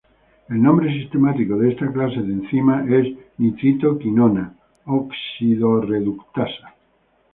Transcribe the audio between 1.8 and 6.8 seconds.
clase de enzimas es nitrito:quinona oxidorreductasa.